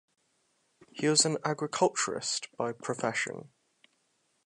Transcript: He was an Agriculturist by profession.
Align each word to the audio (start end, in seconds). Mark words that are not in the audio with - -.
He 0.93 1.07
was 1.07 1.27
an 1.27 1.37
Agriculturist 1.45 2.47
by 2.57 2.71
profession. 2.71 3.51